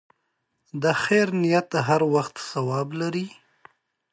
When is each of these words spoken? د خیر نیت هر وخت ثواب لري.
د 0.83 0.83
خیر 1.03 1.27
نیت 1.41 1.69
هر 1.87 2.01
وخت 2.13 2.35
ثواب 2.51 2.87
لري. 3.01 3.25